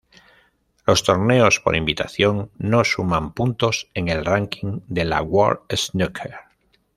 [0.87, 6.37] Los torneos por invitación no suman puntos en el ranking de la "World Snooker".